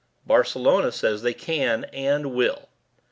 "Barcelona 0.25 0.91
says 0.91 1.21
they 1.21 1.35
can. 1.35 1.83
And 1.93 2.33
will." 2.33 2.69